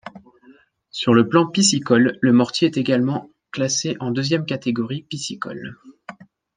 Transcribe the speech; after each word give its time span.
Sur 0.89 1.13
le 1.13 1.29
plan 1.29 1.45
piscicole, 1.45 2.17
le 2.21 2.31
Mortier 2.33 2.69
est 2.69 2.77
également 2.77 3.29
classé 3.51 3.97
en 3.99 4.09
deuxième 4.09 4.47
catégorie 4.47 5.03
piscicole. 5.03 5.77